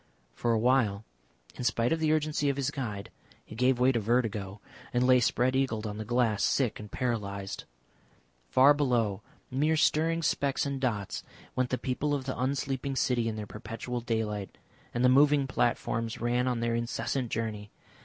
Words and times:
For 0.33 0.51
awhile, 0.51 1.05
in 1.53 1.63
spite 1.63 1.93
of 1.93 1.99
the 1.99 2.11
urgency 2.11 2.49
of 2.49 2.57
his 2.57 2.71
guide, 2.71 3.11
he 3.45 3.53
gave 3.53 3.79
way 3.79 3.91
to 3.91 3.99
vertigo 3.99 4.59
and 4.91 5.05
lay 5.05 5.19
spread 5.19 5.55
eagled 5.55 5.85
on 5.85 5.99
the 5.99 6.03
glass, 6.03 6.43
sick 6.43 6.79
and 6.79 6.91
paralysed. 6.91 7.65
Far 8.49 8.73
below, 8.73 9.21
mere 9.51 9.77
stirring 9.77 10.23
specks 10.23 10.65
and 10.65 10.81
dots, 10.81 11.21
went 11.55 11.69
the 11.69 11.77
people 11.77 12.15
of 12.15 12.23
the 12.25 12.35
unsleeping 12.35 12.95
city 12.95 13.27
in 13.27 13.35
their 13.35 13.45
perpetual 13.45 14.01
daylight, 14.01 14.57
and 14.91 15.05
the 15.05 15.07
moving 15.07 15.45
platforms 15.45 16.19
ran 16.19 16.47
on 16.47 16.61
their 16.61 16.73
incessant 16.73 17.29
journey. 17.29 17.69